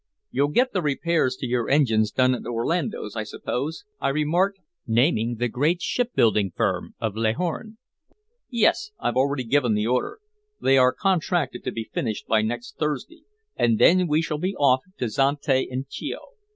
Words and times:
"You'll 0.31 0.47
get 0.47 0.73
the 0.73 0.81
repairs 0.81 1.35
to 1.35 1.45
your 1.45 1.69
engines 1.69 2.09
done 2.09 2.33
at 2.33 2.47
Orlando's, 2.47 3.15
I 3.15 3.21
suppose?" 3.21 3.85
I 3.99 4.09
remarked, 4.09 4.57
naming 4.87 5.35
the 5.35 5.47
great 5.47 5.79
shipbuilding 5.79 6.53
firm 6.55 6.95
of 6.99 7.15
Leghorn. 7.15 7.77
"Yes. 8.49 8.89
I've 8.99 9.13
already 9.15 9.43
given 9.43 9.75
the 9.75 9.85
order. 9.85 10.17
They 10.59 10.75
are 10.79 10.91
contracted 10.91 11.63
to 11.65 11.71
be 11.71 11.91
finished 11.93 12.25
by 12.25 12.41
next 12.41 12.79
Thursday, 12.79 13.25
and 13.55 13.77
then 13.77 14.07
we 14.07 14.23
shall 14.23 14.39
be 14.39 14.55
off 14.55 14.81
to 14.97 15.05
Zante 15.07 15.67
and 15.69 15.87
Chio." 15.87 16.29